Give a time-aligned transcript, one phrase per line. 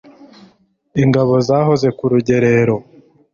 [1.03, 2.75] ingabo zahoze ku rugerero